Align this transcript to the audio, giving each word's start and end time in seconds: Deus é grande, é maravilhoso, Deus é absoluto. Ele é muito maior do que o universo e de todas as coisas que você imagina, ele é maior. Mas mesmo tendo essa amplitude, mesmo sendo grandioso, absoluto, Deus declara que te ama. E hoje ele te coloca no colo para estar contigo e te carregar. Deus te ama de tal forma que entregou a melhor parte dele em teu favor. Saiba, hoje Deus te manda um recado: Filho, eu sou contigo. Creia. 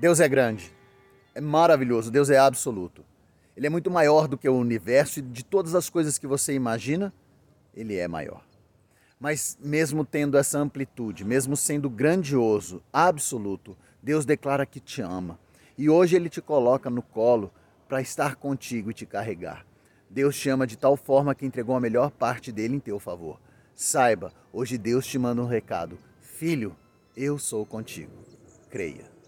Deus 0.00 0.18
é 0.18 0.26
grande, 0.26 0.72
é 1.34 1.42
maravilhoso, 1.42 2.10
Deus 2.10 2.30
é 2.30 2.38
absoluto. 2.38 3.04
Ele 3.54 3.66
é 3.66 3.70
muito 3.70 3.90
maior 3.90 4.26
do 4.26 4.38
que 4.38 4.48
o 4.48 4.56
universo 4.56 5.18
e 5.18 5.22
de 5.22 5.44
todas 5.44 5.74
as 5.74 5.90
coisas 5.90 6.16
que 6.16 6.26
você 6.26 6.54
imagina, 6.54 7.12
ele 7.74 7.94
é 7.98 8.08
maior. 8.08 8.42
Mas 9.20 9.58
mesmo 9.60 10.02
tendo 10.02 10.38
essa 10.38 10.58
amplitude, 10.58 11.22
mesmo 11.22 11.54
sendo 11.54 11.90
grandioso, 11.90 12.82
absoluto, 12.90 13.76
Deus 14.02 14.24
declara 14.24 14.64
que 14.64 14.80
te 14.80 15.02
ama. 15.02 15.38
E 15.76 15.90
hoje 15.90 16.16
ele 16.16 16.30
te 16.30 16.40
coloca 16.40 16.88
no 16.88 17.02
colo 17.02 17.52
para 17.86 18.00
estar 18.00 18.36
contigo 18.36 18.90
e 18.90 18.94
te 18.94 19.04
carregar. 19.04 19.66
Deus 20.08 20.34
te 20.34 20.48
ama 20.48 20.66
de 20.66 20.78
tal 20.78 20.96
forma 20.96 21.34
que 21.34 21.44
entregou 21.44 21.76
a 21.76 21.80
melhor 21.80 22.10
parte 22.10 22.50
dele 22.50 22.76
em 22.76 22.80
teu 22.80 22.98
favor. 22.98 23.38
Saiba, 23.74 24.32
hoje 24.50 24.78
Deus 24.78 25.06
te 25.06 25.18
manda 25.18 25.42
um 25.42 25.46
recado: 25.46 25.98
Filho, 26.22 26.74
eu 27.14 27.38
sou 27.38 27.66
contigo. 27.66 28.12
Creia. 28.70 29.19